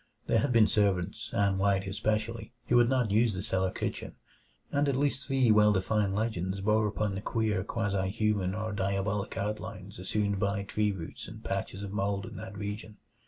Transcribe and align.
There 0.25 0.39
had 0.39 0.51
been 0.51 0.65
servants 0.65 1.31
Ann 1.31 1.59
White 1.59 1.85
especially 1.85 2.53
who 2.65 2.75
would 2.77 2.89
not 2.89 3.11
use 3.11 3.33
the 3.35 3.43
cellar 3.43 3.69
kitchen, 3.69 4.15
and 4.71 4.89
at 4.89 4.95
least 4.95 5.27
three 5.27 5.51
well 5.51 5.71
defined 5.71 6.15
legends 6.15 6.59
bore 6.59 6.87
upon 6.87 7.13
the 7.13 7.21
queer 7.21 7.63
quasi 7.63 8.09
human 8.09 8.55
or 8.55 8.71
diabolic 8.73 9.37
outlines 9.37 9.99
assumed 9.99 10.39
by 10.39 10.63
tree 10.63 10.91
roots 10.91 11.27
and 11.27 11.43
patches 11.43 11.83
of 11.83 11.91
mold 11.91 12.25
in 12.25 12.35
that 12.37 12.57
region. 12.57 12.97